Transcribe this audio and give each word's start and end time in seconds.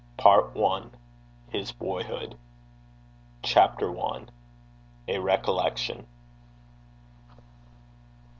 PART 0.17 0.57
I. 0.57 0.85
HIS 1.51 1.73
BOYHOOD. 1.73 2.35
CHAPTER 3.43 3.95
I. 3.99 4.21
A 5.07 5.19
RECOLLECTION. 5.19 6.07